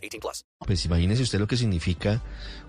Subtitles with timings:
[0.00, 0.44] 18 plus.
[0.66, 2.22] Pues imagínese usted lo que significa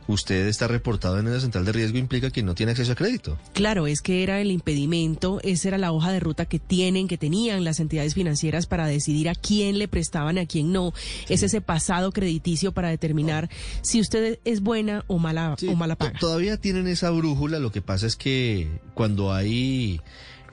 [0.08, 3.38] usted está reportado en la central de riesgo implica que no tiene acceso a crédito.
[3.54, 7.18] Claro, es que era el impedimento, esa era la hoja de ruta que tienen, que
[7.18, 10.94] tenían las entidades financieras para decidir a quién le prestaban, a quién no.
[11.30, 13.50] Es ese pasado crediticio para determinar
[13.82, 16.20] si usted es buena o mala Sí, o mala paga.
[16.20, 20.02] Todavía tienen esa brújula, lo que pasa es que cuando hay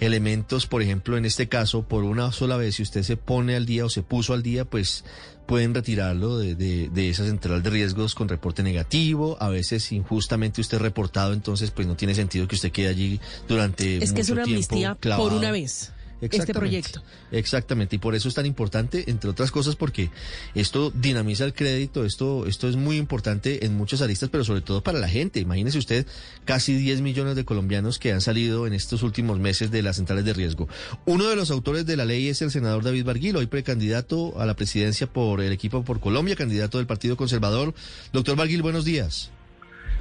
[0.00, 3.66] elementos, por ejemplo, en este caso, por una sola vez, si usted se pone al
[3.66, 5.04] día o se puso al día, pues
[5.48, 9.38] pueden retirarlo de, de- de esa central de riesgos con reporte negativo.
[9.40, 13.96] A veces injustamente usted reportado, entonces pues no tiene sentido que usted quede allí durante
[13.96, 15.90] Es que es mucho una amnistía por una vez.
[16.20, 16.58] Este Exactamente.
[16.58, 17.02] proyecto.
[17.30, 20.10] Exactamente, y por eso es tan importante, entre otras cosas, porque
[20.54, 24.82] esto dinamiza el crédito, esto, esto es muy importante en muchas aristas, pero sobre todo
[24.82, 25.38] para la gente.
[25.38, 26.06] Imagínese usted
[26.44, 30.24] casi 10 millones de colombianos que han salido en estos últimos meses de las centrales
[30.24, 30.68] de riesgo.
[31.06, 34.46] Uno de los autores de la ley es el senador David Barguil, hoy precandidato a
[34.46, 37.74] la presidencia por el equipo por Colombia, candidato del Partido Conservador.
[38.12, 39.30] Doctor Barguil, buenos días.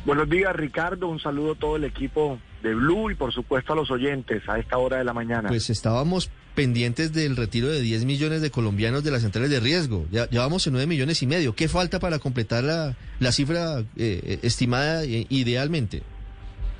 [0.05, 1.09] Buenos días, Ricardo.
[1.09, 4.59] Un saludo a todo el equipo de Blue y, por supuesto, a los oyentes a
[4.59, 5.50] esta hora de la mañana.
[5.50, 10.05] Pues estábamos pendientes del retiro de 10 millones de colombianos de las centrales de riesgo.
[10.11, 11.53] Ya, ya vamos en 9 millones y medio.
[11.53, 16.02] ¿Qué falta para completar la, la cifra eh, estimada eh, idealmente?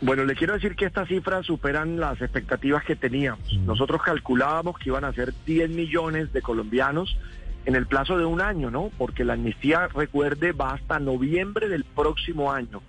[0.02, 3.53] Bueno, le quiero decir que estas cifras superan las expectativas que teníamos.
[3.66, 7.17] Nosotros calculábamos que iban a ser 10 millones de colombianos
[7.66, 8.91] en el plazo de un año, ¿no?
[8.97, 12.81] Porque la amnistía, recuerde, va hasta noviembre del próximo año.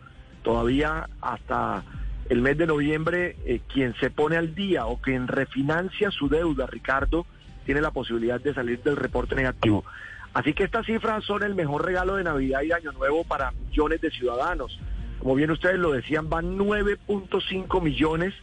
[0.42, 1.82] Todavía hasta
[2.28, 6.66] el mes de noviembre, eh, quien se pone al día o quien refinancia su deuda,
[6.66, 7.26] Ricardo,
[7.64, 9.84] tiene la posibilidad de salir del reporte negativo.
[10.34, 14.00] Así que estas cifras son el mejor regalo de Navidad y Año Nuevo para millones
[14.00, 14.78] de ciudadanos.
[15.18, 18.34] Como bien ustedes lo decían, van 9.5 millones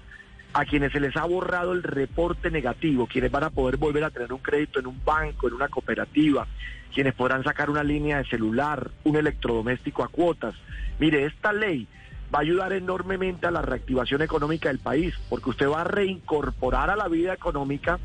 [0.54, 4.10] a quienes se les ha borrado el reporte negativo, quienes van a poder volver a
[4.10, 6.48] tener un crédito en un banco, en una cooperativa,
[6.94, 10.56] quienes podrán sacar una línea de celular, un electrodoméstico a cuotas.
[10.98, 11.88] Mire, esta ley
[12.34, 16.90] va a ayudar enormemente a la reactivación económica del país, porque usted va a reincorporar
[16.90, 18.00] a la vida económica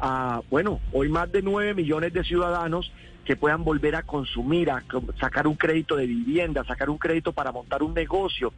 [0.00, 2.92] a, bueno, hoy más de 9 millones de ciudadanos
[3.24, 4.82] que puedan volver a consumir, a
[5.20, 8.54] sacar un crédito de vivienda, sacar un crédito para montar un negocio.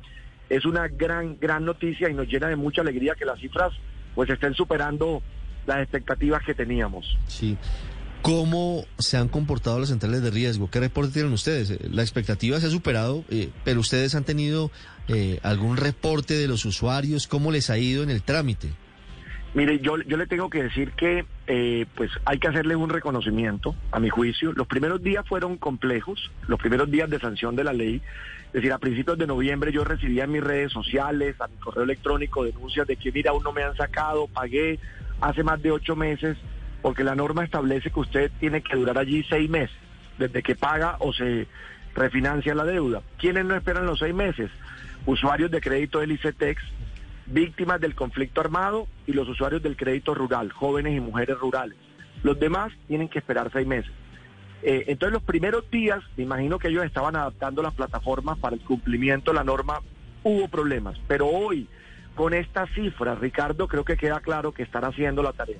[0.49, 3.73] Es una gran, gran noticia y nos llena de mucha alegría que las cifras
[4.15, 5.23] pues estén superando
[5.67, 7.19] las expectativas que teníamos.
[7.27, 7.57] Sí.
[8.23, 10.71] ¿Cómo se han comportado las centrales de riesgo?
[10.71, 11.79] ¿Qué reporte tienen ustedes?
[11.91, 14.71] La expectativa se ha superado, eh, pero ustedes han tenido
[15.13, 17.27] eh, algún reporte de los usuarios.
[17.27, 18.69] ¿Cómo les ha ido en el trámite?
[19.53, 23.75] Mire, yo, yo le tengo que decir que eh, pues hay que hacerle un reconocimiento,
[23.91, 24.53] a mi juicio.
[24.53, 28.01] Los primeros días fueron complejos, los primeros días de sanción de la ley.
[28.47, 31.83] Es decir, a principios de noviembre yo recibía en mis redes sociales, a mi correo
[31.83, 34.79] electrónico, denuncias de que, mira, aún no me han sacado, pagué
[35.21, 36.37] hace más de ocho meses,
[36.81, 39.77] porque la norma establece que usted tiene que durar allí seis meses,
[40.17, 41.49] desde que paga o se
[41.95, 43.03] refinancia la deuda.
[43.19, 44.51] ¿Quiénes no esperan los seis meses?
[45.07, 46.63] Usuarios de crédito del ICETEX,
[47.27, 51.77] víctimas del conflicto armado y los usuarios del crédito rural, jóvenes y mujeres rurales.
[52.23, 53.93] Los demás tienen que esperar seis meses.
[54.63, 58.63] Eh, entonces los primeros días, me imagino que ellos estaban adaptando las plataformas para el
[58.63, 59.81] cumplimiento de la norma,
[60.23, 61.67] hubo problemas, pero hoy
[62.15, 65.57] con estas cifras, Ricardo, creo que queda claro que están haciendo la tarea.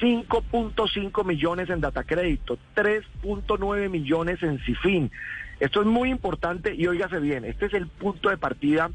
[0.00, 5.10] 5.5 millones en data crédito, 3.9 millones en CIFIN.
[5.60, 8.90] Esto es muy importante y óigase bien, este es el punto de partida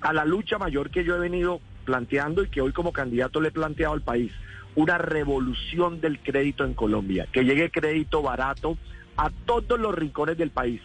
[0.00, 3.48] a la lucha mayor que yo he venido planteando y que hoy como candidato le
[3.48, 4.32] he planteado al país.
[4.76, 8.76] Una revolución del crédito en Colombia, que llegue crédito barato
[9.16, 10.80] a todos los rincones del país.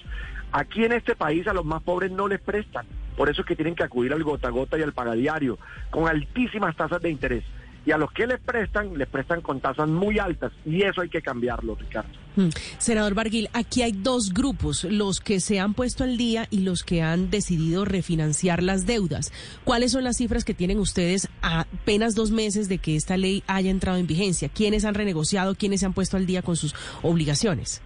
[0.51, 3.55] Aquí en este país a los más pobres no les prestan, por eso es que
[3.55, 5.57] tienen que acudir al gota a gota y al pagadiario,
[5.89, 7.43] con altísimas tasas de interés.
[7.89, 11.09] Y a los que les prestan, les prestan con tasas muy altas, y eso hay
[11.09, 12.11] que cambiarlo, Ricardo.
[12.35, 12.49] Mm.
[12.77, 16.83] Senador Barguil, aquí hay dos grupos, los que se han puesto al día y los
[16.83, 19.33] que han decidido refinanciar las deudas.
[19.63, 23.43] ¿Cuáles son las cifras que tienen ustedes a apenas dos meses de que esta ley
[23.47, 24.49] haya entrado en vigencia?
[24.49, 25.55] ¿Quiénes han renegociado?
[25.55, 27.81] ¿Quiénes se han puesto al día con sus obligaciones?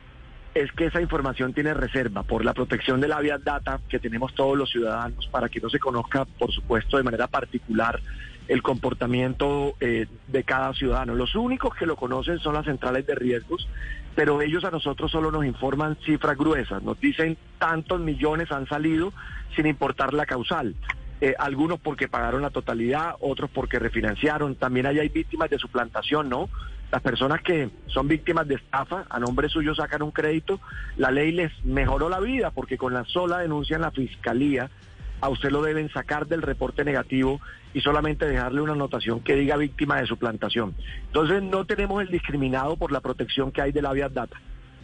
[0.53, 4.35] es que esa información tiene reserva por la protección de la vía data que tenemos
[4.35, 7.99] todos los ciudadanos para que no se conozca, por supuesto, de manera particular
[8.47, 11.15] el comportamiento eh, de cada ciudadano.
[11.15, 13.67] Los únicos que lo conocen son las centrales de riesgos,
[14.15, 19.13] pero ellos a nosotros solo nos informan cifras gruesas, nos dicen tantos millones han salido
[19.55, 20.75] sin importar la causal.
[21.21, 24.55] Eh, algunos porque pagaron la totalidad, otros porque refinanciaron.
[24.55, 26.49] También hay víctimas de suplantación, ¿no?
[26.91, 30.59] Las personas que son víctimas de estafa, a nombre suyo sacan un crédito,
[30.97, 34.69] la ley les mejoró la vida porque con la sola denuncia en la fiscalía
[35.23, 37.39] a usted lo deben sacar del reporte negativo
[37.73, 40.75] y solamente dejarle una anotación que diga víctima de suplantación.
[41.07, 44.35] Entonces no tenemos el discriminado por la protección que hay de la vía data.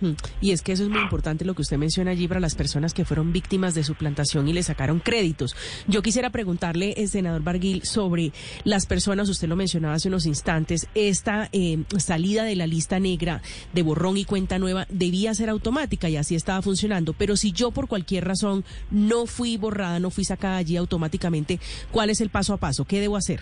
[0.01, 0.11] Mm.
[0.41, 2.93] Y es que eso es muy importante lo que usted menciona allí para las personas
[2.93, 5.55] que fueron víctimas de suplantación y le sacaron créditos.
[5.87, 8.31] Yo quisiera preguntarle, eh, senador Barguil, sobre
[8.63, 13.41] las personas, usted lo mencionaba hace unos instantes, esta eh, salida de la lista negra
[13.73, 17.13] de borrón y cuenta nueva debía ser automática y así estaba funcionando.
[17.13, 21.59] Pero si yo por cualquier razón no fui borrada, no fui sacada allí automáticamente,
[21.91, 22.85] ¿cuál es el paso a paso?
[22.85, 23.41] ¿Qué debo hacer?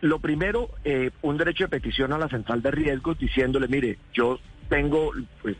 [0.00, 4.40] Lo primero, eh, un derecho de petición a la central de riesgos diciéndole, mire, yo
[4.68, 5.12] tengo,
[5.42, 5.56] pues,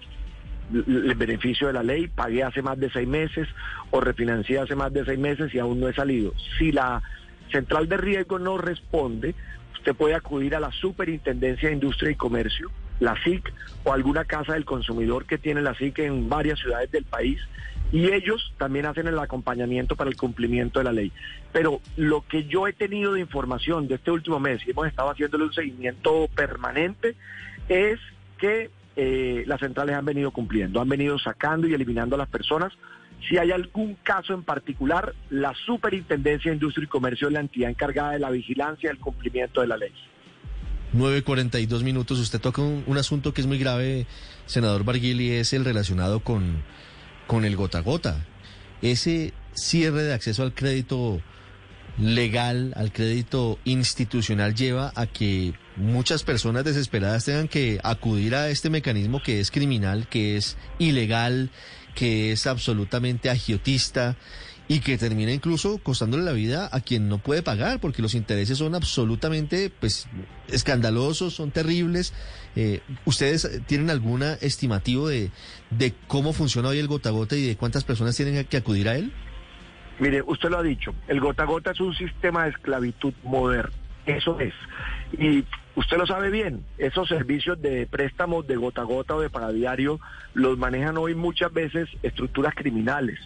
[0.72, 3.48] el beneficio de la ley, pagué hace más de seis meses
[3.90, 6.32] o refinancié hace más de seis meses y aún no he salido.
[6.58, 7.02] Si la
[7.50, 9.34] central de riesgo no responde,
[9.74, 12.70] usted puede acudir a la Superintendencia de Industria y Comercio,
[13.00, 13.52] la SIC,
[13.84, 17.40] o alguna casa del consumidor que tiene la SIC en varias ciudades del país,
[17.90, 21.12] y ellos también hacen el acompañamiento para el cumplimiento de la ley.
[21.52, 25.10] Pero lo que yo he tenido de información de este último mes, y hemos estado
[25.10, 27.14] haciéndole un seguimiento permanente,
[27.68, 27.98] es
[28.38, 32.72] que eh, las centrales han venido cumpliendo, han venido sacando y eliminando a las personas.
[33.28, 37.70] Si hay algún caso en particular, la Superintendencia de Industria y Comercio es la entidad
[37.70, 39.92] encargada de la vigilancia y el cumplimiento de la ley.
[40.94, 42.18] 9.42 minutos.
[42.18, 44.06] Usted toca un, asunto que es muy grave,
[44.46, 46.62] senador Barguil, y es el relacionado con,
[47.26, 48.26] con el gota gota.
[48.82, 51.20] Ese cierre de acceso al crédito
[51.98, 58.70] legal, al crédito institucional, lleva a que muchas personas desesperadas tengan que acudir a este
[58.70, 61.50] mecanismo que es criminal, que es ilegal,
[61.94, 64.16] que es absolutamente agiotista
[64.68, 68.58] y que termina incluso costándole la vida a quien no puede pagar, porque los intereses
[68.58, 70.08] son absolutamente pues
[70.48, 72.14] escandalosos, son terribles.
[72.56, 75.30] Eh, ¿Ustedes tienen algún estimativo de,
[75.70, 78.96] de cómo funciona hoy el gota gota y de cuántas personas tienen que acudir a
[78.96, 79.12] él?
[79.98, 83.72] Mire, usted lo ha dicho, el gota gota es un sistema de esclavitud moderno.
[84.06, 84.54] Eso es.
[85.18, 85.44] Y
[85.76, 90.00] usted lo sabe bien, esos servicios de préstamos de gota a gota o de paradiario
[90.34, 93.18] los manejan hoy muchas veces estructuras criminales.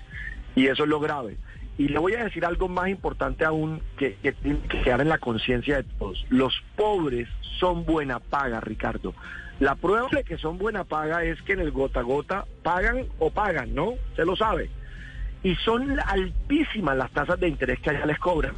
[0.54, 1.37] Y eso es lo grave.
[1.78, 5.10] Y le voy a decir algo más importante aún que, que tiene que quedar en
[5.10, 6.25] la conciencia de todos.
[6.31, 7.28] Los pobres
[7.58, 9.14] son buena paga, Ricardo.
[9.60, 13.06] La prueba de que son buena paga es que en el gota a gota pagan
[13.19, 13.94] o pagan, ¿no?
[14.14, 14.70] Se lo sabe.
[15.43, 18.54] Y son altísimas las tasas de interés que allá les cobran.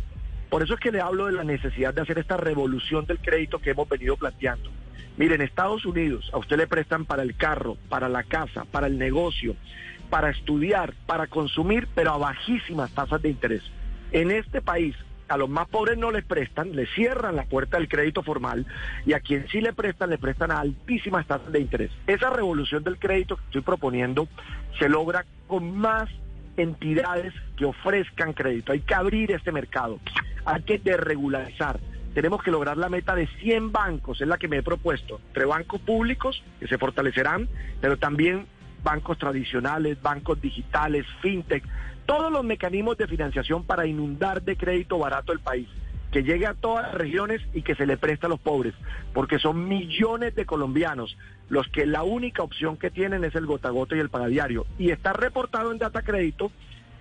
[0.50, 3.58] Por eso es que le hablo de la necesidad de hacer esta revolución del crédito
[3.58, 4.70] que hemos venido planteando.
[5.18, 8.86] Miren, en Estados Unidos a usted le prestan para el carro, para la casa, para
[8.86, 9.56] el negocio,
[10.08, 13.62] para estudiar, para consumir, pero a bajísimas tasas de interés.
[14.12, 14.94] En este país,
[15.28, 18.64] a los más pobres no les prestan, le cierran la puerta del crédito formal
[19.04, 21.90] y a quien sí le prestan, le prestan a altísimas tasas de interés.
[22.06, 24.28] Esa revolución del crédito que estoy proponiendo
[24.78, 26.08] se logra con más
[26.56, 28.72] entidades que ofrezcan crédito.
[28.72, 29.98] Hay que abrir este mercado
[30.48, 31.78] hay que desregularizar.
[32.14, 35.44] Tenemos que lograr la meta de 100 bancos, es la que me he propuesto, entre
[35.44, 37.48] bancos públicos, que se fortalecerán,
[37.80, 38.46] pero también
[38.82, 41.62] bancos tradicionales, bancos digitales, fintech,
[42.06, 45.68] todos los mecanismos de financiación para inundar de crédito barato el país,
[46.10, 48.72] que llegue a todas las regiones y que se le preste a los pobres,
[49.12, 51.14] porque son millones de colombianos
[51.50, 54.64] los que la única opción que tienen es el gota gota y el pagadiario.
[54.78, 56.50] Y está reportado en Data Crédito,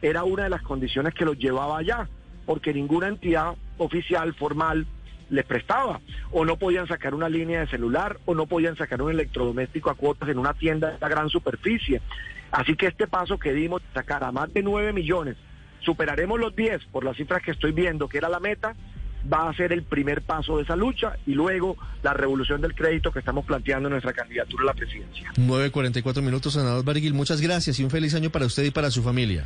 [0.02, 2.10] era una de las condiciones que los llevaba allá
[2.48, 4.88] porque ninguna entidad oficial, formal,
[5.30, 6.00] les prestaba,
[6.32, 9.96] o no podían sacar una línea de celular, o no podían sacar un electrodoméstico a
[9.96, 12.02] cuotas en una tienda de gran superficie.
[12.50, 15.36] Así que este paso que dimos, sacar a más de 9 millones,
[15.82, 18.74] superaremos los 10 por las cifras que estoy viendo, que era la meta,
[19.32, 23.12] va a ser el primer paso de esa lucha y luego la revolución del crédito
[23.12, 25.34] que estamos planteando en nuestra candidatura a la presidencia.
[25.36, 27.14] 9.44 minutos, senador Bariguil.
[27.14, 29.46] Muchas gracias y un feliz año para usted y para su familia.